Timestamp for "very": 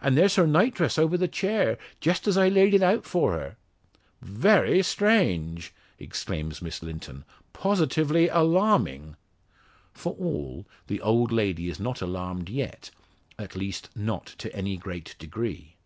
4.22-4.82